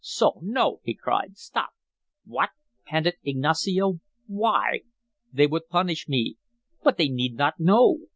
[0.03, 1.37] "So, no!" he cried.
[1.37, 1.73] "Stop."
[2.25, 2.49] "What!"
[2.87, 3.99] panted Ignacio.
[4.25, 4.79] "Why?"
[5.31, 6.37] "They would punish me."
[6.81, 7.99] "But they need not know?"